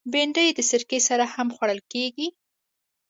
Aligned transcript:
بېنډۍ 0.11 0.47
د 0.53 0.59
سرکه 0.69 0.99
سره 1.07 1.25
هم 1.33 1.47
خوړل 1.55 1.79
کېږي 1.93 2.27